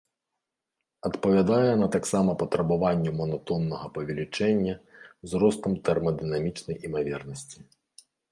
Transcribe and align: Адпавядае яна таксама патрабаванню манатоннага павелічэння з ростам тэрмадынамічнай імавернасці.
Адпавядае 1.09 1.59
яна 1.75 1.87
таксама 1.95 2.31
патрабаванню 2.43 3.11
манатоннага 3.19 3.87
павелічэння 3.99 4.75
з 5.33 5.41
ростам 5.45 5.75
тэрмадынамічнай 5.91 6.75
імавернасці. 6.89 7.59